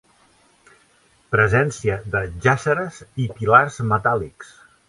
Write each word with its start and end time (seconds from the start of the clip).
Presència 1.35 1.99
de 2.15 2.23
jàsseres 2.47 3.01
i 3.27 3.31
pilars 3.37 3.81
metàl·lics. 3.93 4.61